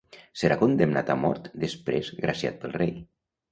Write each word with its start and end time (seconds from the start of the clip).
Serà 0.43 0.55
condemnat 0.61 1.11
a 1.15 1.17
mort 1.27 1.51
després 1.65 2.11
graciat 2.25 2.61
pel 2.65 2.77
rei. 2.83 2.93